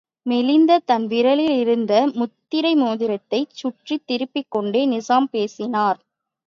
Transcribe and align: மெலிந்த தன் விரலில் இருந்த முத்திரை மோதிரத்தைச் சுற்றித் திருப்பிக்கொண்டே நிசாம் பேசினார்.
மெலிந்த 0.25 0.77
தன் 0.85 1.05
விரலில் 1.07 1.55
இருந்த 1.57 1.91
முத்திரை 2.15 2.73
மோதிரத்தைச் 2.75 3.53
சுற்றித் 3.53 4.05
திருப்பிக்கொண்டே 4.07 4.83
நிசாம் 4.91 5.29
பேசினார். 5.31 5.99